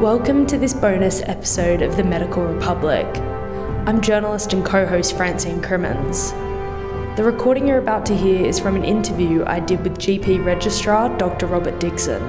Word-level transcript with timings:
Welcome 0.00 0.46
to 0.46 0.56
this 0.56 0.72
bonus 0.72 1.20
episode 1.26 1.82
of 1.82 1.94
The 1.94 2.02
Medical 2.02 2.42
Republic. 2.42 3.04
I'm 3.86 4.00
journalist 4.00 4.54
and 4.54 4.64
co 4.64 4.86
host 4.86 5.14
Francine 5.14 5.60
Crimmins. 5.60 6.32
The 7.18 7.22
recording 7.22 7.68
you're 7.68 7.76
about 7.76 8.06
to 8.06 8.16
hear 8.16 8.46
is 8.46 8.58
from 8.58 8.76
an 8.76 8.84
interview 8.86 9.44
I 9.44 9.60
did 9.60 9.82
with 9.82 9.98
GP 9.98 10.42
Registrar 10.42 11.14
Dr. 11.18 11.48
Robert 11.48 11.78
Dickson. 11.80 12.22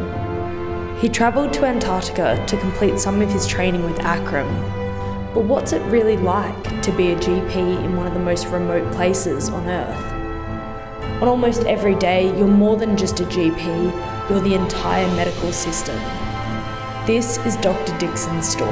He 0.97 1.07
travelled 1.07 1.53
to 1.53 1.65
Antarctica 1.65 2.43
to 2.45 2.57
complete 2.57 2.99
some 2.99 3.21
of 3.21 3.31
his 3.31 3.47
training 3.47 3.83
with 3.83 3.99
ACRRM. 3.99 5.33
But 5.33 5.45
what's 5.45 5.71
it 5.71 5.81
really 5.83 6.17
like 6.17 6.81
to 6.81 6.91
be 6.91 7.13
a 7.13 7.15
GP 7.15 7.55
in 7.55 7.95
one 7.95 8.05
of 8.05 8.13
the 8.13 8.19
most 8.19 8.47
remote 8.47 8.91
places 8.91 9.47
on 9.47 9.65
Earth? 9.69 11.21
On 11.21 11.29
almost 11.29 11.63
every 11.63 11.95
day, 11.95 12.37
you're 12.37 12.47
more 12.47 12.75
than 12.75 12.97
just 12.97 13.21
a 13.21 13.23
GP, 13.23 14.29
you're 14.29 14.41
the 14.41 14.55
entire 14.55 15.07
medical 15.15 15.53
system. 15.53 15.97
This 17.07 17.39
is 17.47 17.57
Dr. 17.57 17.97
Dickson's 17.97 18.47
story. 18.47 18.69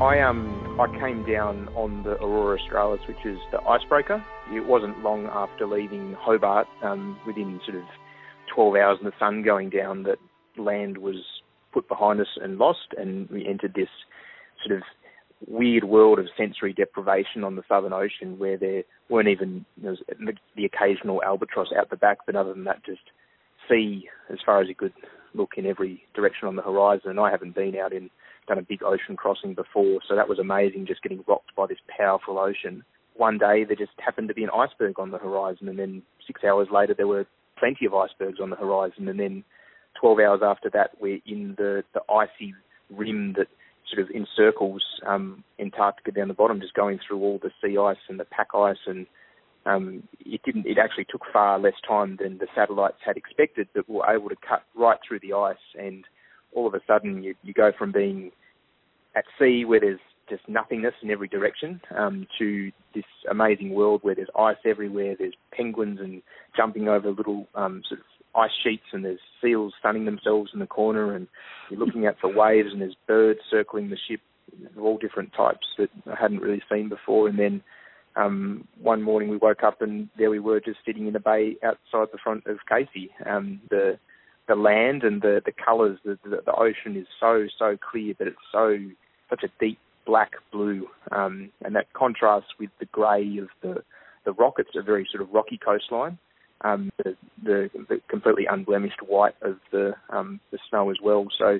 I 0.00 0.20
um 0.20 0.78
I 0.80 0.86
came 1.00 1.24
down 1.26 1.66
on 1.74 2.04
the 2.04 2.12
Aurora 2.22 2.60
Australis, 2.60 3.00
which 3.08 3.16
is 3.24 3.38
the 3.50 3.60
icebreaker. 3.62 4.24
It 4.52 4.64
wasn't 4.64 5.02
long 5.02 5.26
after 5.26 5.66
leaving 5.66 6.14
Hobart, 6.20 6.68
um, 6.84 7.18
within 7.26 7.60
sort 7.66 7.78
of 7.78 7.84
12 8.54 8.76
hours 8.76 8.98
in 9.00 9.06
the 9.06 9.12
sun 9.18 9.42
going 9.42 9.70
down, 9.70 10.04
that 10.04 10.18
land 10.56 10.98
was 10.98 11.16
put 11.72 11.88
behind 11.88 12.20
us 12.20 12.38
and 12.40 12.58
lost, 12.58 12.94
and 12.96 13.28
we 13.28 13.44
entered 13.44 13.74
this 13.74 13.88
sort 14.64 14.78
of 14.78 14.84
weird 15.46 15.84
world 15.84 16.18
of 16.18 16.26
sensory 16.36 16.72
deprivation 16.72 17.44
on 17.44 17.56
the 17.56 17.62
Southern 17.68 17.92
Ocean 17.92 18.38
where 18.38 18.56
there 18.56 18.82
weren't 19.08 19.28
even 19.28 19.64
the 19.80 20.64
occasional 20.64 21.22
albatross 21.22 21.68
out 21.76 21.90
the 21.90 21.96
back, 21.96 22.18
but 22.26 22.36
other 22.36 22.52
than 22.52 22.64
that, 22.64 22.84
just 22.84 23.00
sea 23.68 24.08
as 24.30 24.38
far 24.44 24.60
as 24.60 24.68
you 24.68 24.74
could 24.74 24.92
look 25.34 25.52
in 25.56 25.66
every 25.66 26.02
direction 26.14 26.48
on 26.48 26.56
the 26.56 26.62
horizon. 26.62 27.10
And 27.10 27.20
I 27.20 27.30
haven't 27.30 27.54
been 27.54 27.76
out 27.76 27.92
in 27.92 28.10
done 28.48 28.58
a 28.58 28.62
big 28.62 28.82
ocean 28.82 29.16
crossing 29.16 29.54
before, 29.54 30.00
so 30.08 30.16
that 30.16 30.28
was 30.28 30.38
amazing, 30.38 30.86
just 30.86 31.02
getting 31.02 31.24
rocked 31.26 31.54
by 31.54 31.66
this 31.66 31.78
powerful 31.96 32.38
ocean. 32.38 32.82
One 33.14 33.38
day 33.38 33.64
there 33.64 33.76
just 33.76 33.92
happened 33.98 34.28
to 34.28 34.34
be 34.34 34.44
an 34.44 34.50
iceberg 34.50 34.98
on 34.98 35.10
the 35.10 35.18
horizon, 35.18 35.68
and 35.68 35.78
then 35.78 36.02
six 36.26 36.42
hours 36.42 36.68
later 36.72 36.94
there 36.94 37.06
were 37.06 37.26
plenty 37.58 37.86
of 37.86 37.94
icebergs 37.94 38.40
on 38.40 38.50
the 38.50 38.56
horizon, 38.56 39.08
and 39.08 39.20
then 39.20 39.44
12 40.00 40.18
hours 40.20 40.40
after 40.42 40.70
that 40.70 40.90
we're 41.00 41.20
in 41.26 41.54
the 41.58 41.84
the 41.94 42.00
icy 42.12 42.54
rim 42.90 43.34
that 43.36 43.48
sort 43.92 44.02
of 44.02 44.14
encircles 44.14 44.82
um, 45.06 45.44
Antarctica 45.58 46.12
down 46.12 46.28
the 46.28 46.34
bottom, 46.34 46.60
just 46.60 46.74
going 46.74 46.98
through 47.06 47.20
all 47.20 47.40
the 47.42 47.50
sea 47.62 47.76
ice 47.78 47.98
and 48.08 48.18
the 48.18 48.24
pack 48.24 48.48
ice, 48.54 48.78
and 48.86 49.06
um, 49.66 50.02
it 50.20 50.40
didn't. 50.44 50.66
It 50.66 50.78
actually 50.78 51.06
took 51.10 51.22
far 51.32 51.58
less 51.58 51.74
time 51.86 52.18
than 52.20 52.38
the 52.38 52.46
satellites 52.54 52.98
had 53.04 53.16
expected, 53.16 53.68
but 53.74 53.88
we 53.88 53.96
were 53.96 54.12
able 54.12 54.28
to 54.28 54.36
cut 54.36 54.62
right 54.74 54.98
through 55.06 55.20
the 55.20 55.34
ice, 55.34 55.56
and 55.78 56.04
all 56.52 56.66
of 56.66 56.74
a 56.74 56.80
sudden 56.86 57.22
you, 57.22 57.34
you 57.42 57.52
go 57.52 57.72
from 57.76 57.92
being 57.92 58.30
at 59.14 59.24
sea 59.38 59.64
where 59.64 59.80
there's 59.80 60.00
just 60.28 60.48
nothingness 60.48 60.94
in 61.02 61.10
every 61.10 61.28
direction 61.28 61.80
um, 61.96 62.26
to 62.38 62.70
this 62.94 63.04
amazing 63.30 63.70
world 63.70 64.00
where 64.02 64.14
there's 64.14 64.28
ice 64.38 64.56
everywhere. 64.64 65.16
There's 65.18 65.34
penguins 65.52 65.98
and 66.00 66.22
jumping 66.56 66.88
over 66.88 67.10
little 67.10 67.48
um, 67.54 67.82
sort 67.88 68.00
of 68.00 68.06
ice 68.34 68.50
sheets 68.62 68.84
and 68.92 69.04
there's 69.04 69.20
seals 69.42 69.72
sunning 69.82 70.04
themselves 70.04 70.50
in 70.52 70.60
the 70.60 70.66
corner 70.66 71.14
and 71.14 71.26
you're 71.70 71.80
looking 71.80 72.06
out 72.06 72.16
for 72.20 72.32
waves 72.32 72.68
and 72.72 72.80
there's 72.80 72.96
birds 73.06 73.40
circling 73.50 73.90
the 73.90 73.98
ship 74.08 74.20
of 74.76 74.82
all 74.82 74.98
different 74.98 75.32
types 75.32 75.66
that 75.78 75.90
I 76.06 76.16
hadn't 76.20 76.40
really 76.40 76.62
seen 76.70 76.88
before 76.88 77.28
and 77.28 77.38
then 77.38 77.62
um, 78.16 78.66
one 78.80 79.02
morning 79.02 79.28
we 79.28 79.36
woke 79.36 79.62
up 79.62 79.82
and 79.82 80.08
there 80.18 80.30
we 80.30 80.40
were 80.40 80.60
just 80.60 80.78
sitting 80.84 81.06
in 81.06 81.16
a 81.16 81.20
bay 81.20 81.56
outside 81.62 82.08
the 82.12 82.18
front 82.22 82.46
of 82.46 82.58
Casey. 82.68 83.10
Um, 83.24 83.60
the 83.70 83.98
the 84.48 84.56
land 84.56 85.04
and 85.04 85.22
the 85.22 85.40
the 85.44 85.52
colours, 85.52 85.98
the, 86.04 86.18
the 86.24 86.42
the 86.44 86.54
ocean 86.54 86.96
is 86.96 87.06
so 87.20 87.46
so 87.58 87.76
clear, 87.90 88.14
but 88.18 88.26
it's 88.26 88.36
so 88.50 88.76
such 89.28 89.44
a 89.44 89.64
deep 89.64 89.78
black 90.06 90.32
blue, 90.50 90.88
um, 91.12 91.50
and 91.64 91.76
that 91.76 91.92
contrasts 91.92 92.48
with 92.58 92.70
the 92.80 92.86
grey 92.86 93.38
of 93.38 93.48
the 93.62 93.82
the 94.24 94.32
rock. 94.32 94.54
It's 94.58 94.76
a 94.76 94.82
very 94.82 95.06
sort 95.10 95.22
of 95.22 95.32
rocky 95.32 95.58
coastline, 95.58 96.18
um, 96.62 96.90
the, 96.98 97.16
the, 97.42 97.70
the 97.88 98.00
completely 98.08 98.46
unblemished 98.50 99.00
white 99.06 99.34
of 99.42 99.56
the 99.72 99.94
um, 100.10 100.40
the 100.50 100.58
snow 100.68 100.90
as 100.90 100.96
well. 101.02 101.26
So 101.38 101.58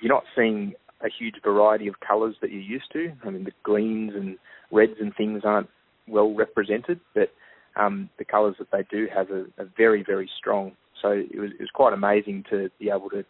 you're 0.00 0.12
not 0.12 0.24
seeing 0.36 0.74
a 1.00 1.08
huge 1.08 1.36
variety 1.44 1.86
of 1.88 2.00
colours 2.00 2.36
that 2.40 2.50
you're 2.50 2.60
used 2.60 2.92
to. 2.92 3.12
I 3.24 3.30
mean, 3.30 3.44
the 3.44 3.52
greens 3.62 4.12
and 4.14 4.36
reds 4.72 4.94
and 5.00 5.14
things 5.14 5.42
aren't 5.44 5.68
well 6.08 6.34
represented, 6.34 7.00
but 7.14 7.30
um, 7.76 8.08
the 8.18 8.24
colours 8.24 8.56
that 8.58 8.70
they 8.72 8.84
do 8.90 9.06
have 9.14 9.30
are, 9.30 9.46
are 9.58 9.70
very, 9.76 10.02
very 10.02 10.28
strong. 10.38 10.72
So 11.00 11.10
it 11.10 11.38
was, 11.38 11.50
it 11.52 11.60
was 11.60 11.70
quite 11.72 11.92
amazing 11.92 12.44
to 12.50 12.70
be 12.80 12.90
able 12.90 13.10
to 13.10 13.24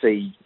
see 0.00 0.36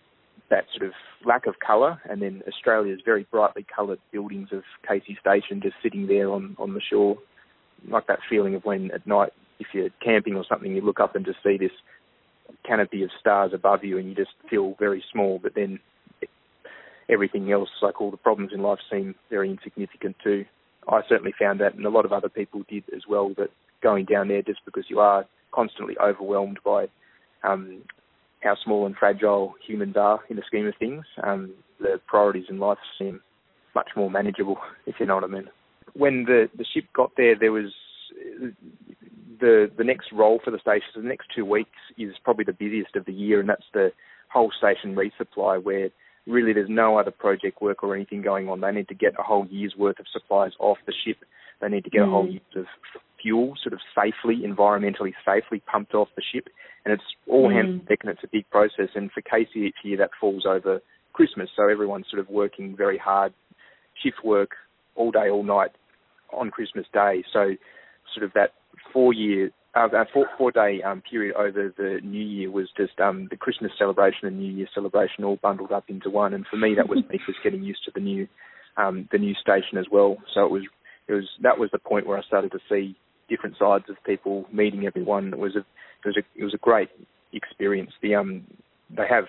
that 0.49 0.65
sort 0.75 0.89
of 0.89 0.95
lack 1.27 1.47
of 1.47 1.55
colour, 1.65 2.01
and 2.09 2.23
then 2.23 2.43
Australia's 2.47 3.01
very 3.05 3.27
brightly 3.31 3.67
coloured 3.75 3.99
buildings 4.13 4.49
of 4.53 4.63
Casey 4.89 5.19
Station 5.21 5.61
just 5.61 5.75
sitting 5.83 6.07
there 6.07 6.31
on, 6.31 6.57
on 6.59 6.73
the 6.73 6.81
shore, 6.81 7.19
like 7.89 8.07
that 8.07 8.21
feeling 8.31 8.55
of 8.55 8.65
when 8.65 8.91
at 8.93 9.07
night 9.07 9.33
if 9.59 9.69
you're 9.73 9.91
camping 10.03 10.37
or 10.37 10.45
something, 10.49 10.75
you 10.75 10.81
look 10.81 11.01
up 11.01 11.15
and 11.15 11.25
just 11.25 11.39
see 11.43 11.57
this 11.57 11.73
canopy 12.65 13.03
of 13.03 13.11
stars 13.21 13.53
above 13.55 13.85
you, 13.85 13.99
and 13.99 14.09
you 14.09 14.15
just 14.15 14.33
feel 14.49 14.75
very 14.79 15.03
small. 15.13 15.39
But 15.43 15.55
then 15.55 15.79
everything 17.09 17.51
else, 17.53 17.69
like 17.83 18.01
all 18.01 18.11
the 18.11 18.17
problems 18.17 18.53
in 18.53 18.63
life, 18.63 18.79
seem 18.91 19.15
very 19.31 19.51
insignificant 19.51 20.17
too. 20.23 20.45
I 20.89 21.01
certainly 21.09 21.35
found 21.39 21.61
that, 21.61 21.75
and 21.75 21.85
a 21.85 21.91
lot 21.91 22.05
of 22.05 22.13
other 22.13 22.29
people 22.29 22.63
did 22.69 22.85
as 22.95 23.03
well. 23.09 23.33
That 23.37 23.51
going 23.83 24.05
down 24.05 24.29
there 24.29 24.43
just 24.43 24.61
because 24.65 24.85
you 24.89 25.01
are 25.01 25.27
constantly 25.53 25.97
overwhelmed 25.99 26.59
by 26.65 26.87
um, 27.43 27.83
how 28.41 28.57
small 28.65 28.87
and 28.87 28.97
fragile 28.97 29.55
humans 29.67 29.97
are 29.97 30.21
in 30.29 30.37
the 30.37 30.43
scheme 30.47 30.67
of 30.67 30.75
things, 30.79 31.05
um, 31.23 31.53
the 31.81 32.01
priorities 32.07 32.47
in 32.49 32.59
life 32.59 32.79
seem 32.99 33.21
much 33.75 33.91
more 33.97 34.11
manageable, 34.11 34.59
if 34.87 34.97
you 35.01 35.07
know 35.07 35.17
what 35.17 35.25
I 35.25 35.29
mean. 35.29 35.49
When 35.95 36.25
the 36.25 36.49
the 36.57 36.65
ship 36.65 36.85
got 36.95 37.13
there, 37.17 37.35
there 37.39 37.53
was 37.53 37.73
the 39.41 39.71
the 39.77 39.85
next 39.85 40.13
role 40.13 40.41
for 40.45 40.51
the 40.51 40.59
station, 40.59 40.89
so 40.95 41.01
the 41.01 41.09
next 41.09 41.29
two 41.35 41.45
weeks 41.45 41.79
is 41.99 42.15
probably 42.25 42.45
the 42.45 42.53
busiest 42.53 42.97
of 42.97 43.05
the 43.05 43.13
year, 43.13 43.41
and 43.41 43.49
that's 43.49 43.67
the 43.73 43.93
whole 44.33 44.51
station 44.57 44.97
resupply, 44.97 45.63
where 45.63 45.91
really 46.27 46.53
there's 46.53 46.69
no 46.69 46.99
other 46.99 47.11
project 47.11 47.63
work 47.63 47.83
or 47.83 47.95
anything 47.95 48.23
going 48.23 48.49
on. 48.49 48.61
They 48.61 48.73
need 48.73 48.89
to 48.89 48.95
get 48.95 49.15
a 49.19 49.23
whole 49.23 49.47
year's 49.47 49.75
worth 49.77 49.99
of 50.01 50.07
supplies 50.13 50.53
off 50.59 50.79
the 50.87 50.95
ship. 51.05 51.19
They 51.61 51.69
need 51.69 51.85
to 51.85 51.91
get 51.91 52.03
mm. 52.03 52.09
a 52.09 52.11
whole 52.11 52.29
year's 52.29 52.43
year 52.55 52.65
of 52.65 53.01
fuel, 53.23 53.55
sort 53.63 53.73
of 53.73 53.81
safely, 53.95 54.43
environmentally 54.47 55.13
safely 55.25 55.61
pumped 55.61 55.95
off 55.95 56.09
the 56.17 56.23
ship, 56.33 56.49
and 56.85 56.93
it's 56.93 57.05
all 57.29 57.49
mm. 57.49 57.55
hands 57.55 57.81
on 57.81 57.87
deck, 57.87 57.99
and 58.03 58.11
it's 58.11 58.25
a 58.25 58.29
big 58.31 58.49
process. 58.51 58.91
And 58.95 59.11
for 59.13 59.21
Casey 59.21 59.61
each 59.61 59.77
year, 59.85 59.97
that 59.99 60.11
falls 60.21 60.45
over 60.47 60.81
Christmas, 61.13 61.49
so 61.57 61.69
everyone's 61.69 62.07
sort 62.11 62.21
of 62.21 62.29
working 62.29 62.77
very 62.77 62.99
hard, 62.99 63.33
shift 64.03 64.25
work 64.25 64.51
all 64.95 65.11
day, 65.11 65.31
all 65.31 65.45
night 65.45 65.71
on 66.33 66.51
Christmas 66.51 66.87
Day. 66.93 67.25
So 67.33 67.55
sort 68.15 68.25
of 68.25 68.33
that 68.35 68.53
four 68.93 69.13
year 69.13 69.51
uh, 69.77 69.89
four 70.13 70.27
four 70.39 70.51
day 70.51 70.81
um, 70.83 71.03
period 71.03 71.37
over 71.37 71.73
the 71.77 72.01
New 72.03 72.25
Year 72.25 72.51
was 72.51 72.69
just 72.77 72.99
um, 72.99 73.29
the 73.31 73.37
Christmas 73.37 73.73
celebration 73.79 74.27
and 74.27 74.39
New 74.39 74.51
Year 74.51 74.67
celebration 74.75 75.23
all 75.23 75.39
bundled 75.43 75.71
up 75.71 75.85
into 75.89 76.09
one. 76.09 76.33
And 76.33 76.47
for 76.47 76.57
me, 76.57 76.75
that 76.77 76.89
was 76.89 77.05
me 77.11 77.21
just 77.27 77.43
getting 77.45 77.63
used 77.63 77.85
to 77.85 77.91
the 77.95 78.01
new 78.01 78.27
um, 78.77 79.09
the 79.13 79.19
new 79.19 79.35
station 79.35 79.79
as 79.79 79.87
well. 79.91 80.17
So 80.35 80.45
it 80.45 80.51
was 80.51 80.63
it 81.09 81.13
was 81.13 81.29
that 81.43 81.59
was 81.59 81.71
the 81.73 81.79
point 81.79 82.07
where 82.07 82.19
I 82.19 82.23
started 82.23 82.53
to 82.53 82.59
see 82.69 82.97
different 83.29 83.57
sides 83.59 83.85
of 83.89 83.97
people, 84.05 84.47
meeting 84.53 84.87
everyone. 84.87 85.33
It 85.33 85.39
was 85.39 85.57
a 85.57 85.61
it 85.61 86.07
was 86.07 86.17
a 86.17 86.41
it 86.41 86.45
was 86.45 86.55
a 86.55 86.59
great 86.59 86.89
experience. 87.33 87.91
The 88.03 88.15
um 88.15 88.45
they 88.91 89.07
have 89.09 89.25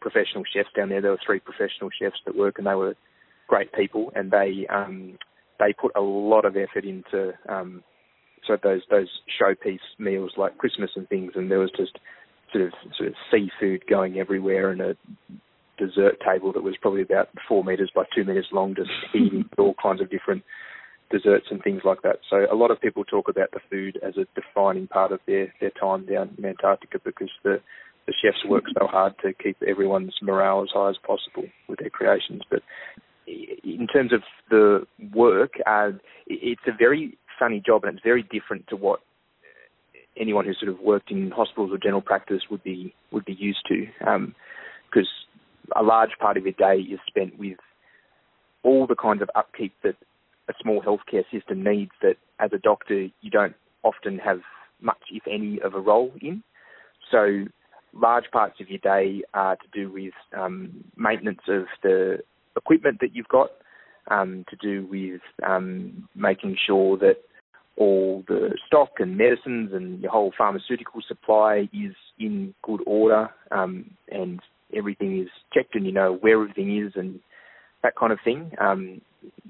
professional 0.00 0.44
chefs 0.52 0.70
down 0.76 0.88
there. 0.88 1.00
There 1.00 1.10
were 1.10 1.20
three 1.24 1.40
professional 1.40 1.90
chefs 2.00 2.18
that 2.24 2.36
work, 2.36 2.58
and 2.58 2.66
they 2.66 2.74
were 2.74 2.94
great 3.46 3.72
people, 3.72 4.12
and 4.14 4.30
they 4.30 4.66
um 4.68 5.18
they 5.58 5.72
put 5.72 5.92
a 5.96 6.00
lot 6.00 6.44
of 6.44 6.56
effort 6.56 6.84
into 6.84 7.32
um 7.48 7.82
so 8.48 8.56
those 8.60 8.82
those 8.90 9.08
showpiece 9.40 9.78
meals 9.98 10.32
like 10.36 10.58
Christmas 10.58 10.90
and 10.96 11.08
things, 11.08 11.32
and 11.36 11.50
there 11.50 11.60
was 11.60 11.70
just 11.76 11.98
sort 12.52 12.64
of 12.64 12.72
sort 12.96 13.08
of 13.08 13.14
seafood 13.30 13.86
going 13.88 14.18
everywhere, 14.18 14.70
and 14.70 14.80
a 14.80 14.96
dessert 15.78 16.16
table 16.26 16.52
that 16.52 16.62
was 16.62 16.76
probably 16.80 17.02
about 17.02 17.28
four 17.46 17.62
meters 17.62 17.92
by 17.94 18.02
two 18.14 18.24
meters 18.24 18.48
long, 18.50 18.74
just 18.74 18.90
heaving 19.12 19.48
all 19.56 19.74
kinds 19.80 20.00
of 20.00 20.10
different 20.10 20.42
desserts 21.10 21.46
and 21.50 21.62
things 21.62 21.82
like 21.84 22.02
that. 22.02 22.18
So 22.28 22.46
a 22.50 22.56
lot 22.56 22.70
of 22.70 22.80
people 22.80 23.04
talk 23.04 23.28
about 23.28 23.50
the 23.52 23.60
food 23.70 23.98
as 24.02 24.14
a 24.16 24.26
defining 24.34 24.88
part 24.88 25.12
of 25.12 25.20
their 25.26 25.52
their 25.60 25.70
time 25.70 26.06
down 26.06 26.34
in 26.36 26.44
Antarctica 26.44 26.98
because 27.04 27.30
the 27.44 27.60
the 28.06 28.14
chefs 28.22 28.44
work 28.48 28.64
so 28.78 28.86
hard 28.86 29.14
to 29.22 29.34
keep 29.34 29.62
everyone's 29.62 30.14
morale 30.22 30.62
as 30.62 30.70
high 30.72 30.88
as 30.88 30.96
possible 31.06 31.46
with 31.68 31.78
their 31.78 31.90
creations. 31.90 32.40
But 32.50 32.62
in 33.26 33.86
terms 33.86 34.14
of 34.14 34.22
the 34.48 34.86
work, 35.14 35.52
uh, 35.66 35.90
it's 36.26 36.62
a 36.66 36.72
very 36.76 37.18
funny 37.38 37.62
job, 37.64 37.84
and 37.84 37.94
it's 37.94 38.04
very 38.04 38.22
different 38.22 38.66
to 38.68 38.76
what 38.76 39.00
anyone 40.18 40.44
who's 40.44 40.58
sort 40.60 40.72
of 40.72 40.80
worked 40.80 41.10
in 41.10 41.30
hospitals 41.30 41.70
or 41.72 41.78
general 41.78 42.02
practice 42.02 42.42
would 42.50 42.62
be 42.64 42.94
would 43.12 43.24
be 43.24 43.34
used 43.34 43.64
to, 43.68 43.86
because 44.90 45.08
um, 45.74 45.76
a 45.76 45.82
large 45.82 46.10
part 46.20 46.36
of 46.36 46.44
your 46.44 46.52
day 46.52 46.80
is 46.80 46.98
spent 47.06 47.38
with 47.38 47.58
all 48.62 48.86
the 48.86 48.96
kinds 48.96 49.22
of 49.22 49.30
upkeep 49.34 49.72
that 49.82 49.94
a 50.48 50.52
small 50.60 50.82
healthcare 50.82 51.24
system 51.30 51.62
needs 51.62 51.92
that 52.02 52.16
as 52.40 52.50
a 52.52 52.58
doctor 52.58 53.08
you 53.20 53.30
don't 53.30 53.54
often 53.82 54.18
have 54.18 54.40
much, 54.80 55.02
if 55.12 55.22
any, 55.26 55.60
of 55.60 55.74
a 55.74 55.80
role 55.80 56.12
in. 56.20 56.42
So 57.10 57.44
large 57.92 58.24
parts 58.32 58.60
of 58.60 58.68
your 58.68 58.78
day 58.78 59.22
are 59.34 59.56
to 59.56 59.66
do 59.72 59.90
with 59.90 60.14
um, 60.36 60.84
maintenance 60.96 61.40
of 61.48 61.64
the 61.82 62.18
equipment 62.56 62.98
that 63.00 63.14
you've 63.14 63.28
got, 63.28 63.50
um, 64.10 64.44
to 64.50 64.56
do 64.56 64.86
with 64.86 65.20
um, 65.46 66.08
making 66.14 66.56
sure 66.66 66.96
that 66.98 67.16
all 67.78 68.24
the 68.26 68.50
stock 68.66 68.90
and 68.98 69.16
medicines 69.16 69.70
and 69.72 70.00
your 70.00 70.10
whole 70.10 70.32
pharmaceutical 70.36 71.00
supply 71.06 71.68
is 71.72 71.94
in 72.18 72.54
good 72.62 72.80
order 72.86 73.30
um, 73.52 73.90
and 74.10 74.40
everything 74.76 75.20
is 75.20 75.28
checked 75.54 75.74
and 75.74 75.86
you 75.86 75.92
know 75.92 76.18
where 76.20 76.40
everything 76.40 76.76
is 76.76 76.92
and 76.96 77.20
that 77.82 77.96
kind 77.96 78.12
of 78.12 78.18
thing. 78.24 78.52
Um, 78.60 79.00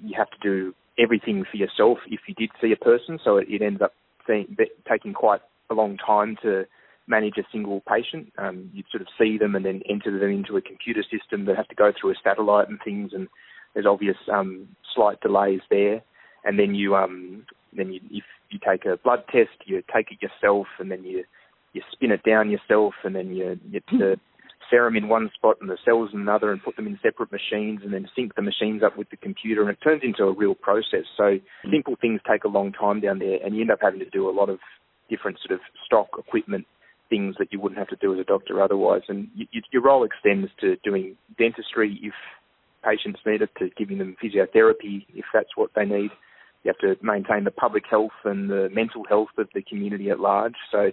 you 0.03 0.15
have 0.17 0.31
to 0.31 0.37
do 0.43 0.75
everything 0.99 1.45
for 1.51 1.57
yourself 1.57 1.99
if 2.09 2.21
you 2.27 2.35
did 2.35 2.51
see 2.61 2.73
a 2.73 2.85
person, 2.85 3.19
so 3.25 3.39
it, 3.39 3.49
it 3.49 3.63
ends 3.63 3.81
up 3.81 3.93
seeing, 4.27 4.57
taking 4.91 5.13
quite 5.13 5.41
a 5.71 5.75
long 5.75 5.97
time 5.97 6.37
to 6.43 6.65
manage 7.07 7.39
a 7.39 7.47
single 7.51 7.83
patient. 7.89 8.33
Um, 8.37 8.71
you'd 8.75 8.87
sort 8.91 9.01
of 9.01 9.09
see 9.19 9.39
them 9.39 9.55
and 9.55 9.65
then 9.65 9.81
enter 9.89 10.17
them 10.19 10.31
into 10.31 10.57
a 10.57 10.63
computer 10.63 11.03
system 11.03 11.47
that 11.47 11.57
have 11.57 11.69
to 11.69 11.75
go 11.75 11.93
through 11.99 12.11
a 12.11 12.15
satellite 12.23 12.69
and 12.69 12.79
things, 12.85 13.13
and 13.15 13.29
there's 13.75 13.87
obvious 13.87 14.17
um, 14.33 14.69
slight 14.95 15.21
delays 15.21 15.61
there. 15.71 16.03
And 16.45 16.59
then 16.59 16.75
you, 16.75 16.95
um, 16.95 17.45
then 17.79 17.93
you, 17.93 18.01
if 18.11 18.25
you 18.51 18.59
take 18.67 18.85
a 18.85 18.97
blood 18.97 19.25
test, 19.31 19.51
you 19.67 19.83
take 19.95 20.11
it 20.11 20.23
yourself, 20.23 20.67
and 20.79 20.91
then 20.91 21.05
you 21.05 21.25
you 21.73 21.83
spin 21.93 22.11
it 22.11 22.23
down 22.23 22.51
yourself, 22.51 22.95
and 23.05 23.15
then 23.15 23.35
you 23.35 23.59
you 23.71 23.81
to 23.99 24.17
serum 24.71 24.97
in 24.97 25.09
one 25.09 25.31
spot 25.35 25.57
and 25.61 25.71
the 25.71 25.79
cells 25.85 26.11
in 26.13 26.21
another, 26.21 26.53
and 26.53 26.63
put 26.63 26.77
them 26.77 26.87
in 26.87 26.99
separate 27.03 27.33
machines, 27.33 27.81
and 27.83 27.93
then 27.93 28.09
sync 28.15 28.35
the 28.35 28.43
machines 28.43 28.83
up 28.83 28.97
with 28.97 29.09
the 29.11 29.17
computer, 29.17 29.63
and 29.63 29.71
it 29.71 29.79
turns 29.83 30.03
into 30.05 30.25
a 30.25 30.33
real 30.33 30.55
process. 30.55 31.05
So 31.17 31.23
mm. 31.23 31.41
simple 31.71 31.97
things 32.01 32.21
take 32.31 32.45
a 32.45 32.49
long 32.49 32.73
time 32.73 33.01
down 33.01 33.19
there, 33.19 33.39
and 33.45 33.55
you 33.55 33.63
end 33.63 33.71
up 33.71 33.79
having 33.81 34.01
to 34.01 34.11
do 34.11 34.29
a 34.29 34.33
lot 34.33 34.51
of 34.51 34.59
different 35.09 35.39
sort 35.47 35.59
of 35.59 35.61
stock 35.87 36.09
equipment 36.19 36.67
things 37.09 37.37
that 37.39 37.51
you 37.51 37.59
wouldn't 37.59 37.79
have 37.79 37.89
to 37.89 37.97
do 37.97 38.13
as 38.13 38.21
a 38.21 38.25
doctor 38.25 38.63
otherwise. 38.63 39.03
And 39.09 39.29
you, 39.35 39.47
you, 39.51 39.63
your 39.73 39.83
role 39.83 40.05
extends 40.05 40.51
to 40.61 40.77
doing 40.85 41.17
dentistry 41.39 41.99
if 42.03 42.13
patients 42.85 43.21
need 43.27 43.43
it, 43.43 43.51
to 43.59 43.71
giving 43.77 43.99
them 43.99 44.17
physiotherapy 44.23 45.07
if 45.15 45.25
that's 45.33 45.57
what 45.57 45.71
they 45.75 45.85
need. 45.85 46.11
You 46.69 46.75
have 46.79 46.99
to 46.99 47.03
maintain 47.03 47.45
the 47.45 47.51
public 47.51 47.85
health 47.89 48.13
and 48.25 48.51
the 48.51 48.69
mental 48.71 49.05
health 49.09 49.29
of 49.39 49.49
the 49.55 49.63
community 49.63 50.11
at 50.11 50.21
large. 50.21 50.55
So 50.71 50.91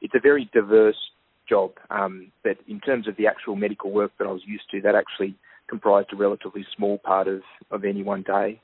it's 0.00 0.14
a 0.14 0.20
very 0.20 0.48
diverse 0.52 0.96
job. 1.48 1.72
Um, 1.90 2.30
but 2.44 2.58
in 2.68 2.78
terms 2.78 3.08
of 3.08 3.16
the 3.16 3.26
actual 3.26 3.56
medical 3.56 3.90
work 3.90 4.12
that 4.18 4.28
I 4.28 4.30
was 4.30 4.42
used 4.46 4.70
to, 4.70 4.80
that 4.82 4.94
actually 4.94 5.34
comprised 5.68 6.12
a 6.12 6.16
relatively 6.16 6.64
small 6.76 6.98
part 6.98 7.26
of, 7.26 7.40
of 7.72 7.84
any 7.84 8.04
one 8.04 8.22
day. 8.22 8.60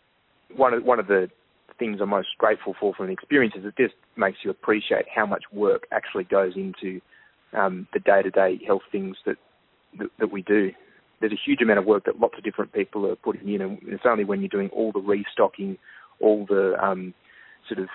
One 0.55 0.73
of, 0.73 0.85
one 0.85 1.01
of 1.01 1.09
the 1.09 1.29
things 1.81 1.99
I'm 2.01 2.11
most 2.11 2.29
grateful 2.39 2.77
for 2.79 2.95
from 2.95 3.07
the 3.07 3.13
experience 3.13 3.55
is 3.57 3.65
it 3.65 3.77
just 3.77 3.95
makes 4.17 4.39
you 4.45 4.51
appreciate 4.51 5.07
how 5.13 5.27
much 5.27 5.43
work 5.53 5.89
actually 5.91 6.25
goes 6.25 6.53
into 6.55 7.01
um, 7.55 7.89
the 7.93 7.99
day-to-day 7.99 8.61
health 8.65 8.83
things 8.93 9.17
that, 9.27 9.37
that, 9.99 10.11
that 10.21 10.31
we 10.31 10.43
do. 10.43 10.71
There's 11.21 11.33
a 11.33 11.45
huge 11.45 11.61
amount 11.61 11.81
of 11.81 11.87
work 11.87 12.05
that 12.05 12.21
lots 12.21 12.35
of 12.39 12.45
different 12.45 12.73
people 12.73 13.05
are 13.07 13.17
putting 13.17 13.53
in, 13.53 13.63
and 13.63 13.79
it's 13.87 14.05
only 14.07 14.25
when 14.25 14.41
you're 14.41 14.49
doing 14.49 14.71
all 14.71 14.93
the 14.93 15.01
restocking, 15.01 15.79
all 16.23 16.47
the 16.49 16.75
um, 16.83 17.15
sort 17.69 17.81
of 17.81 17.89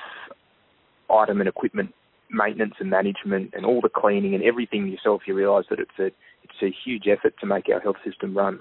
item 1.10 1.40
and 1.40 1.50
equipment 1.50 1.94
maintenance 2.30 2.74
and 2.80 2.90
management, 2.90 3.54
and 3.54 3.66
all 3.66 3.82
the 3.82 3.90
cleaning 3.90 4.36
and 4.36 4.44
everything 4.44 4.88
yourself, 4.88 5.22
you 5.26 5.34
realise 5.34 5.66
that 5.70 5.80
it's 5.80 5.98
a 6.00 6.08
it's 6.44 6.62
a 6.62 6.76
huge 6.86 7.04
effort 7.08 7.34
to 7.40 7.46
make 7.46 7.66
our 7.74 7.80
health 7.80 7.98
system 8.06 8.36
run. 8.38 8.60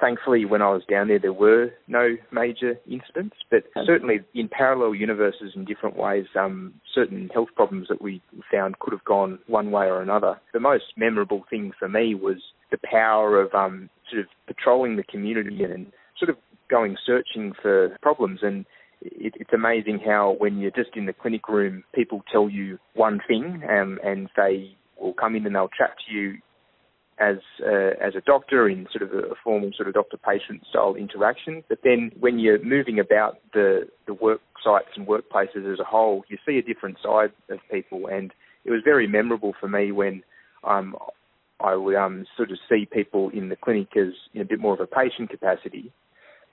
Thankfully, 0.00 0.44
when 0.44 0.60
I 0.60 0.70
was 0.70 0.82
down 0.90 1.08
there, 1.08 1.20
there 1.20 1.32
were 1.32 1.70
no 1.86 2.16
major 2.32 2.74
incidents, 2.90 3.36
but 3.50 3.62
certainly 3.86 4.20
in 4.34 4.48
parallel 4.48 4.94
universes 4.94 5.52
in 5.54 5.64
different 5.64 5.96
ways, 5.96 6.26
um, 6.38 6.74
certain 6.94 7.30
health 7.32 7.48
problems 7.54 7.86
that 7.88 8.02
we 8.02 8.20
found 8.50 8.78
could 8.80 8.92
have 8.92 9.04
gone 9.04 9.38
one 9.46 9.70
way 9.70 9.86
or 9.86 10.02
another. 10.02 10.40
The 10.52 10.60
most 10.60 10.84
memorable 10.96 11.44
thing 11.48 11.72
for 11.78 11.88
me 11.88 12.14
was 12.14 12.38
the 12.70 12.78
power 12.82 13.40
of 13.40 13.54
um, 13.54 13.88
sort 14.10 14.22
of 14.22 14.26
patrolling 14.46 14.96
the 14.96 15.04
community 15.04 15.62
and 15.62 15.86
sort 16.18 16.28
of 16.28 16.36
going 16.68 16.96
searching 17.06 17.52
for 17.62 17.96
problems. 18.02 18.40
And 18.42 18.66
it, 19.04 19.34
it's 19.38 19.52
amazing 19.52 20.00
how 20.04 20.36
when 20.38 20.58
you're 20.58 20.70
just 20.70 20.96
in 20.96 21.06
the 21.06 21.12
clinic 21.12 21.48
room, 21.48 21.84
people 21.94 22.22
tell 22.30 22.48
you 22.48 22.78
one 22.94 23.20
thing 23.26 23.62
um, 23.68 23.98
and 24.04 24.28
they 24.36 24.76
will 25.00 25.14
come 25.14 25.36
in 25.36 25.46
and 25.46 25.54
they'll 25.54 25.68
chat 25.68 25.96
to 26.06 26.14
you 26.14 26.38
as 27.18 27.36
uh, 27.64 27.94
as 28.00 28.14
a 28.16 28.20
doctor 28.26 28.68
in 28.68 28.88
sort 28.92 29.02
of 29.02 29.16
a 29.16 29.34
formal 29.42 29.70
sort 29.76 29.88
of 29.88 29.94
doctor 29.94 30.16
patient 30.16 30.62
style 30.68 30.96
interaction. 30.96 31.62
But 31.68 31.78
then 31.84 32.10
when 32.18 32.38
you're 32.38 32.62
moving 32.64 32.98
about 32.98 33.38
the 33.52 33.88
the 34.06 34.14
work 34.14 34.40
sites 34.62 34.88
and 34.96 35.06
workplaces 35.06 35.70
as 35.72 35.78
a 35.78 35.84
whole, 35.84 36.24
you 36.28 36.38
see 36.46 36.58
a 36.58 36.62
different 36.62 36.96
side 37.02 37.32
of 37.50 37.58
people, 37.70 38.08
and 38.08 38.32
it 38.64 38.70
was 38.70 38.80
very 38.84 39.06
memorable 39.06 39.54
for 39.60 39.68
me 39.68 39.92
when 39.92 40.22
um, 40.64 40.96
I 41.60 41.76
would 41.76 41.94
um, 41.94 42.26
sort 42.36 42.50
of 42.50 42.58
see 42.68 42.86
people 42.90 43.30
in 43.30 43.48
the 43.48 43.56
clinic 43.56 43.96
as 43.96 44.12
in 44.32 44.40
a 44.40 44.44
bit 44.44 44.58
more 44.58 44.74
of 44.74 44.80
a 44.80 44.86
patient 44.86 45.30
capacity. 45.30 45.92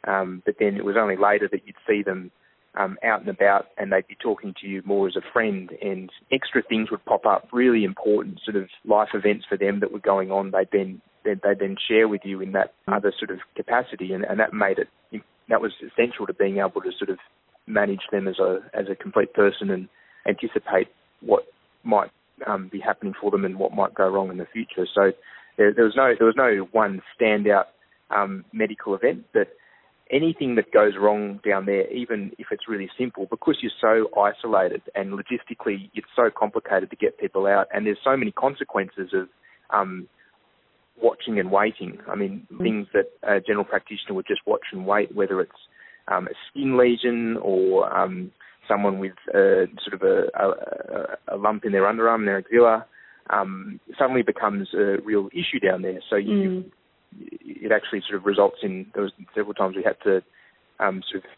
Um, 0.06 0.42
but 0.46 0.56
then 0.60 0.76
it 0.78 0.86
was 0.86 0.96
only 0.98 1.16
later 1.16 1.48
that 1.52 1.62
you'd 1.66 1.76
see 1.88 2.02
them 2.04 2.32
um, 2.76 2.98
out 3.04 3.20
and 3.20 3.30
about 3.30 3.68
and 3.78 3.92
they'd 3.92 4.08
be 4.08 4.16
talking 4.16 4.56
to 4.62 4.68
you 4.68 4.82
more 4.86 5.08
as 5.08 5.16
a 5.16 5.32
friend 5.34 5.72
and 5.82 6.10
extra 6.32 6.64
things 6.64 6.90
would 6.90 7.04
pop 7.06 7.26
up, 7.26 7.50
really 7.52 7.84
important 7.84 8.40
sort 8.44 8.56
of 8.56 8.70
life 8.86 9.10
events 9.14 9.46
for 9.48 9.58
them 9.58 9.82
that 9.82 9.92
were 9.92 10.00
going 10.00 10.32
on. 10.32 10.52
They'd 10.52 10.70
then 10.72 11.02
they'd, 11.24 11.42
they'd 11.44 11.60
then 11.60 11.76
share 11.88 12.08
with 12.08 12.22
you 12.24 12.42
in 12.42 12.54
that 12.54 12.74
other 12.88 13.14
sort 13.18 13.32
of 13.32 13.40
capacity 13.56 14.14
and, 14.14 14.24
and 14.24 14.40
that 14.40 14.54
made 14.54 14.80
it 14.80 14.88
that 15.52 15.62
was 15.62 15.74
essential 15.86 16.26
to 16.26 16.34
being 16.34 16.58
able 16.58 16.82
to 16.82 16.92
sort 16.98 17.10
of 17.10 17.20
manage 17.68 18.02
them 18.12 18.28
as 18.28 18.40
a 18.40 18.60
as 18.74 18.88
a 18.90 18.96
complete 18.96 19.34
person 19.34 19.70
and 19.70 19.88
anticipate 20.28 20.88
what 21.22 21.44
might 21.84 22.10
um, 22.48 22.70
be 22.72 22.80
happening 22.80 23.14
for 23.20 23.30
them 23.32 23.46
and 23.46 23.58
what 23.58 23.74
might 23.74 23.94
go 23.94 24.08
wrong 24.10 24.30
in 24.30 24.38
the 24.38 24.48
future. 24.52 24.88
So 24.94 25.12
there, 25.58 25.74
there 25.74 25.86
was 25.86 25.96
no 25.96 26.14
there 26.18 26.28
was 26.28 26.36
no 26.36 26.68
one 26.72 27.02
standout 27.20 27.66
um, 28.10 28.46
medical 28.54 28.96
event, 28.96 29.26
but 29.34 29.50
anything 30.12 30.56
that 30.56 30.72
goes 30.72 30.94
wrong 31.00 31.40
down 31.48 31.66
there, 31.66 31.90
even 31.92 32.32
if 32.38 32.48
it's 32.52 32.68
really 32.68 32.90
simple, 32.98 33.28
because 33.30 33.58
you're 33.62 33.72
so 33.80 34.10
isolated 34.20 34.82
and 34.94 35.14
logistically 35.14 35.90
it's 35.96 36.08
so 36.16 36.30
complicated 36.36 36.90
to 36.90 36.96
get 36.96 37.18
people 37.18 37.48
out, 37.48 37.68
and 37.74 37.86
there's 37.86 37.98
so 38.04 38.18
many 38.18 38.32
consequences 38.32 39.12
of 39.14 39.30
um, 39.70 40.08
watching 41.02 41.40
and 41.40 41.52
waiting. 41.52 42.00
I 42.10 42.16
mean, 42.16 42.46
mm. 42.52 42.58
things 42.62 42.88
that 42.94 43.06
a 43.24 43.40
general 43.40 43.66
practitioner 43.66 44.14
would 44.16 44.28
just 44.28 44.42
watch 44.46 44.66
and 44.72 44.86
wait, 44.86 45.16
whether 45.16 45.40
it's 45.40 45.52
um, 46.08 46.28
a 46.28 46.34
skin 46.50 46.78
lesion 46.78 47.38
or 47.42 47.92
um, 47.96 48.32
someone 48.68 49.00
with 49.00 49.14
a, 49.34 49.66
sort 49.84 49.94
of 49.94 50.02
a, 50.02 50.26
a, 50.38 51.36
a, 51.36 51.38
lump 51.38 51.64
in 51.64 51.72
their 51.72 51.84
underarm, 51.84 52.26
their 52.26 52.40
axilla, 52.40 52.86
um, 53.30 53.80
suddenly 53.98 54.24
becomes 54.24 54.68
a 54.74 54.98
real 55.04 55.30
issue 55.32 55.60
down 55.66 55.82
there. 55.82 56.02
So 56.10 56.18
you, 56.18 56.34
mm 56.34 56.72
it 57.20 57.72
actually 57.72 58.02
sort 58.08 58.20
of 58.20 58.26
results 58.26 58.58
in 58.64 58.88
there 58.94 59.04
was 59.04 59.12
several 59.36 59.54
times 59.54 59.76
we 59.76 59.84
had 59.84 60.00
to 60.04 60.22
um, 60.80 61.02
sort 61.10 61.24
of 61.24 61.30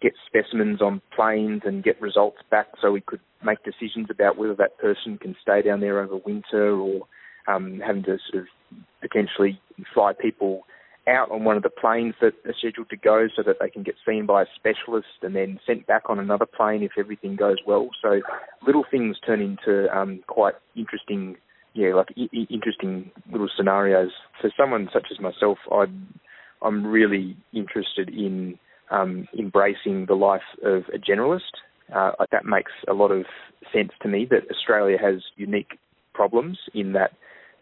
get 0.00 0.12
specimens 0.26 0.82
on 0.82 1.00
planes 1.14 1.62
and 1.64 1.82
get 1.82 2.00
results 2.00 2.38
back 2.50 2.66
so 2.80 2.92
we 2.92 3.00
could 3.00 3.20
make 3.44 3.58
decisions 3.64 4.08
about 4.10 4.36
whether 4.36 4.54
that 4.54 4.78
person 4.78 5.18
can 5.18 5.34
stay 5.40 5.62
down 5.62 5.80
there 5.80 6.00
over 6.00 6.16
winter 6.16 6.76
or 6.76 7.06
um, 7.48 7.80
having 7.84 8.02
to 8.02 8.18
sort 8.30 8.42
of 8.42 8.78
potentially 9.00 9.60
fly 9.94 10.12
people 10.12 10.64
out 11.08 11.30
on 11.30 11.44
one 11.44 11.56
of 11.56 11.62
the 11.62 11.70
planes 11.70 12.14
that 12.20 12.32
are 12.44 12.54
scheduled 12.58 12.90
to 12.90 12.96
go 12.96 13.28
so 13.34 13.42
that 13.42 13.56
they 13.60 13.70
can 13.70 13.82
get 13.82 13.94
seen 14.06 14.26
by 14.26 14.42
a 14.42 14.46
specialist 14.56 15.06
and 15.22 15.36
then 15.36 15.60
sent 15.64 15.86
back 15.86 16.02
on 16.08 16.18
another 16.18 16.46
plane 16.46 16.82
if 16.82 16.92
everything 16.98 17.36
goes 17.36 17.58
well. 17.66 17.88
So 18.02 18.20
little 18.66 18.84
things 18.90 19.16
turn 19.24 19.40
into 19.40 19.88
um, 19.96 20.20
quite 20.26 20.54
interesting 20.74 21.36
yeah, 21.76 21.94
like 21.94 22.08
I- 22.16 22.46
interesting 22.50 23.10
little 23.30 23.48
scenarios. 23.56 24.10
For 24.40 24.50
someone 24.56 24.88
such 24.92 25.06
as 25.12 25.20
myself, 25.20 25.58
I'm 25.70 26.18
I'm 26.62 26.86
really 26.86 27.36
interested 27.52 28.08
in 28.08 28.58
um, 28.90 29.28
embracing 29.38 30.06
the 30.06 30.14
life 30.14 30.48
of 30.64 30.84
a 30.94 30.98
generalist. 30.98 31.52
Uh, 31.94 32.12
that 32.32 32.44
makes 32.44 32.72
a 32.88 32.94
lot 32.94 33.12
of 33.12 33.26
sense 33.72 33.90
to 34.02 34.08
me. 34.08 34.26
That 34.28 34.50
Australia 34.50 34.96
has 35.00 35.22
unique 35.36 35.78
problems 36.14 36.58
in 36.74 36.92
that 36.94 37.12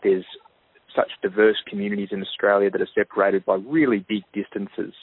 there's 0.02 0.25
such 0.94 1.11
diverse 1.23 1.56
communities 1.68 2.09
in 2.12 2.23
Australia 2.23 2.71
that 2.71 2.80
are 2.80 2.88
separated 2.94 3.44
by 3.44 3.56
really 3.56 4.04
big 4.09 4.23
distances. 4.33 4.94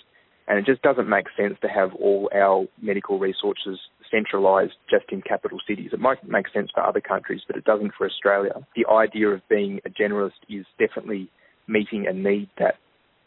And 0.47 0.57
it 0.57 0.65
just 0.65 0.81
doesn't 0.81 1.07
make 1.07 1.27
sense 1.37 1.55
to 1.61 1.67
have 1.67 1.93
all 1.93 2.29
our 2.35 2.65
medical 2.81 3.19
resources 3.19 3.79
centralised 4.09 4.73
just 4.89 5.05
in 5.11 5.21
capital 5.21 5.59
cities. 5.67 5.91
It 5.93 5.99
might 5.99 6.27
make 6.27 6.47
sense 6.53 6.69
for 6.73 6.83
other 6.83 6.99
countries, 6.99 7.41
but 7.47 7.55
it 7.55 7.63
doesn't 7.63 7.93
for 7.97 8.05
Australia. 8.05 8.53
The 8.75 8.85
idea 8.91 9.29
of 9.29 9.41
being 9.49 9.79
a 9.85 9.89
generalist 9.89 10.41
is 10.49 10.65
definitely 10.77 11.29
meeting 11.67 12.05
a 12.07 12.13
need 12.13 12.49
that 12.59 12.75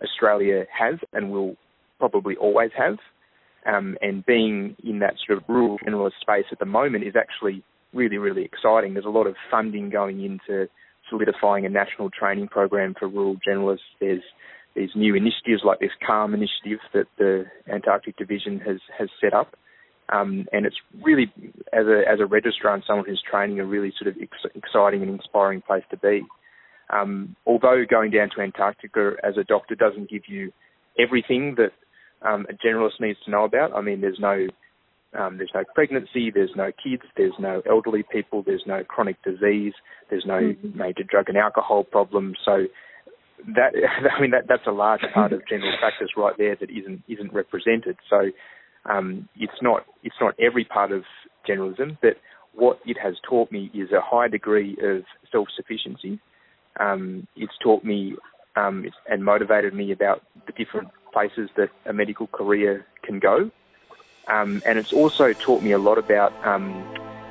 Australia 0.02 0.64
has 0.76 0.96
and 1.12 1.30
will 1.30 1.56
probably 1.98 2.36
always 2.36 2.70
have. 2.76 2.98
Um, 3.66 3.96
and 4.02 4.26
being 4.26 4.76
in 4.84 4.98
that 4.98 5.14
sort 5.26 5.38
of 5.38 5.44
rural 5.48 5.78
generalist 5.78 6.20
space 6.20 6.44
at 6.52 6.58
the 6.58 6.66
moment 6.66 7.04
is 7.04 7.14
actually 7.16 7.62
really, 7.94 8.18
really 8.18 8.44
exciting. 8.44 8.92
There's 8.92 9.06
a 9.06 9.10
lot 9.10 9.26
of 9.26 9.36
funding 9.50 9.88
going 9.88 10.22
into 10.22 10.68
solidifying 11.08 11.64
a 11.64 11.70
national 11.70 12.10
training 12.10 12.48
program 12.48 12.94
for 12.98 13.08
rural 13.08 13.36
generalists. 13.46 13.78
There's 14.00 14.22
these 14.74 14.90
new 14.94 15.14
initiatives 15.14 15.62
like 15.64 15.78
this 15.78 15.90
CALM 16.06 16.34
initiative 16.34 16.80
that 16.92 17.06
the 17.18 17.44
Antarctic 17.72 18.16
Division 18.16 18.60
has, 18.60 18.78
has 18.98 19.08
set 19.20 19.34
up. 19.34 19.54
Um, 20.12 20.46
and 20.52 20.66
it's 20.66 20.76
really, 21.02 21.32
as 21.72 21.86
a, 21.86 22.02
as 22.10 22.20
a 22.20 22.26
registrar 22.26 22.74
and 22.74 22.84
someone 22.86 23.06
who's 23.06 23.22
training, 23.28 23.60
a 23.60 23.64
really 23.64 23.92
sort 23.98 24.14
of 24.14 24.20
ex- 24.20 24.54
exciting 24.54 25.02
and 25.02 25.10
inspiring 25.10 25.62
place 25.62 25.84
to 25.90 25.96
be. 25.96 26.22
Um, 26.90 27.36
although 27.46 27.84
going 27.88 28.10
down 28.10 28.28
to 28.36 28.42
Antarctica 28.42 29.12
as 29.22 29.38
a 29.38 29.44
doctor 29.44 29.74
doesn't 29.74 30.10
give 30.10 30.22
you 30.28 30.52
everything 30.98 31.56
that 31.56 31.72
um, 32.22 32.46
a 32.48 32.66
generalist 32.66 33.00
needs 33.00 33.18
to 33.24 33.30
know 33.30 33.44
about. 33.44 33.72
I 33.74 33.80
mean, 33.80 34.00
there's 34.00 34.18
no 34.20 34.46
um, 35.18 35.36
there's 35.36 35.52
no 35.54 35.62
pregnancy, 35.76 36.32
there's 36.34 36.50
no 36.56 36.72
kids, 36.72 37.02
there's 37.16 37.34
no 37.38 37.62
elderly 37.70 38.02
people, 38.02 38.42
there's 38.42 38.64
no 38.66 38.82
chronic 38.82 39.22
disease, 39.22 39.72
there's 40.10 40.24
no 40.26 40.40
mm-hmm. 40.40 40.76
major 40.76 41.04
drug 41.04 41.28
and 41.28 41.38
alcohol 41.38 41.84
problems. 41.84 42.36
So 42.44 42.64
that 43.54 43.72
I 44.16 44.20
mean 44.20 44.30
that 44.32 44.44
that's 44.48 44.66
a 44.66 44.72
large 44.72 45.02
part 45.12 45.32
of 45.32 45.42
general 45.48 45.72
practice 45.78 46.08
right 46.16 46.34
there 46.38 46.56
that 46.56 46.70
isn't 46.70 47.02
isn't 47.08 47.32
represented. 47.32 47.96
So 48.08 48.30
um, 48.90 49.28
it's 49.36 49.60
not 49.62 49.84
it's 50.02 50.16
not 50.20 50.34
every 50.40 50.64
part 50.64 50.92
of 50.92 51.02
generalism, 51.48 51.98
but 52.00 52.16
what 52.54 52.78
it 52.86 52.96
has 53.02 53.14
taught 53.28 53.50
me 53.50 53.70
is 53.74 53.90
a 53.92 54.00
high 54.00 54.28
degree 54.28 54.76
of 54.82 55.02
self 55.30 55.48
sufficiency. 55.56 56.20
Um, 56.80 57.26
it's 57.36 57.52
taught 57.62 57.84
me 57.84 58.14
um, 58.56 58.84
and 59.08 59.24
motivated 59.24 59.74
me 59.74 59.92
about 59.92 60.22
the 60.46 60.52
different 60.52 60.88
places 61.12 61.48
that 61.56 61.68
a 61.86 61.92
medical 61.92 62.26
career 62.26 62.84
can 63.04 63.18
go. 63.18 63.50
Um, 64.32 64.62
and 64.66 64.78
it's 64.78 64.92
also 64.92 65.32
taught 65.46 65.62
me 65.62 65.72
a 65.72 65.78
lot 65.78 65.98
about, 65.98 66.32
um, 66.46 66.72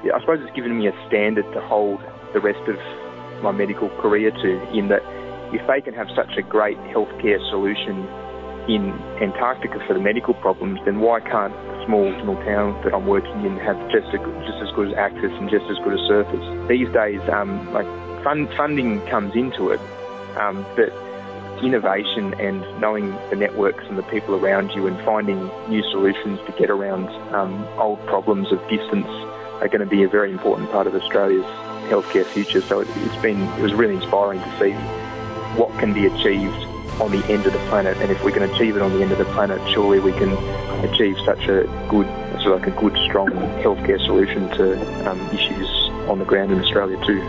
I 0.06 0.20
suppose 0.22 0.40
it's 0.42 0.56
given 0.56 0.78
me 0.78 0.88
a 0.88 0.94
standard 1.08 1.46
to 1.54 1.62
hold 1.62 2.00
the 2.34 2.40
rest 2.40 2.62
of 2.70 2.76
my 3.44 3.52
medical 3.52 3.90
career 4.02 4.32
to, 4.32 4.78
in 4.78 4.90
that 4.90 5.02
if 5.54 5.66
they 5.68 5.82
can 5.82 5.94
have 5.94 6.10
such 6.16 6.36
a 6.38 6.42
great 6.42 6.78
healthcare 6.90 7.40
solution 7.50 8.08
in 8.68 8.92
Antarctica 9.22 9.80
for 9.86 9.94
the 9.94 10.00
medical 10.00 10.34
problems, 10.34 10.80
then 10.86 11.00
why 11.00 11.20
can't 11.20 11.54
small 11.86 12.10
small 12.22 12.36
town 12.44 12.82
that 12.84 12.94
I'm 12.94 13.06
working 13.06 13.46
in 13.46 13.58
have 13.58 13.78
just 13.92 14.08
a, 14.14 14.20
just 14.48 14.60
as 14.64 14.72
good 14.76 14.94
access 14.96 15.32
and 15.32 15.50
just 15.50 15.66
as 15.70 15.78
good 15.80 15.94
a 15.94 16.08
surface? 16.08 16.68
These 16.68 16.90
days, 16.94 17.22
um, 17.30 17.72
like 17.74 17.86
fund, 18.24 18.50
funding 18.56 19.06
comes 19.08 19.36
into 19.36 19.70
it, 19.70 19.80
um, 20.38 20.66
but 20.76 20.92
innovation 21.62 22.34
and 22.42 22.62
knowing 22.82 23.12
the 23.30 23.36
networks 23.36 23.86
and 23.88 23.98
the 23.98 24.04
people 24.04 24.36
around 24.36 24.72
you 24.72 24.88
and 24.88 25.00
finding 25.06 25.50
new 25.70 25.84
solutions 25.92 26.40
to 26.46 26.52
get 26.58 26.70
around 26.70 27.08
um, 27.34 27.64
old 27.78 28.04
problems 28.06 28.52
of 28.52 28.60
distance 28.70 29.08
are 29.62 29.68
going 29.68 29.80
to 29.80 29.86
be 29.86 30.04
a 30.04 30.10
very 30.10 30.32
important 30.32 30.70
part 30.72 30.88
of 30.88 30.96
Australia's 30.96 31.46
healthcare 31.90 32.26
future. 32.26 32.62
So 32.62 32.82
it, 32.82 32.88
has 32.88 33.22
been 33.22 33.42
it 33.42 33.62
was 33.62 33.74
really 33.74 33.96
inspiring 33.96 34.40
to 34.40 34.60
see 34.60 34.72
what 35.58 35.78
can 35.80 35.94
be 35.94 36.06
achieved 36.06 36.66
on 37.02 37.12
the 37.12 37.26
end 37.32 37.46
of 37.46 37.54
the 37.54 37.60
planet, 37.70 37.98
and 37.98 38.12
if 38.12 38.24
we 38.24 38.32
can 38.32 38.44
achieve 38.44 38.76
it 38.76 38.82
on 38.82 38.94
the 38.94 39.02
end 39.02 39.12
of 39.12 39.18
the 39.18 39.26
planet, 39.26 39.60
surely 39.70 40.00
we 40.00 40.12
can 40.12 40.32
achieve 40.86 41.18
such 41.26 41.48
a 41.48 41.64
good, 41.90 42.08
sort 42.42 42.56
of 42.56 42.62
like 42.62 42.68
a 42.68 42.80
good, 42.80 42.96
strong 43.06 43.30
healthcare 43.64 44.00
solution 44.06 44.50
to 44.50 45.10
um, 45.10 45.20
issues 45.30 45.70
on 46.08 46.20
the 46.20 46.26
ground 46.26 46.52
in 46.52 46.60
Australia 46.60 47.04
too. 47.06 47.22